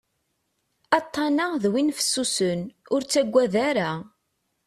[0.97, 2.61] Aṭṭan-a d win fessusen,
[2.93, 3.91] ur ttaggad ara.